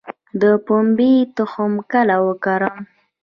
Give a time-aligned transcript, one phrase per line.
[0.41, 2.79] د پنبې تخم کله وکرم؟